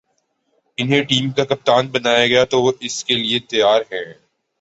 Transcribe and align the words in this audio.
انہیں 0.77 1.03
ٹیم 1.03 1.29
کا 1.31 1.43
کپتان 1.45 1.87
بنایا 1.87 2.25
گیا 2.27 2.43
تو 2.45 2.61
وہ 2.61 2.71
اس 2.79 3.03
کے 3.05 3.15
لیے 3.15 3.39
تیار 3.49 3.81
ہیں 3.91 4.03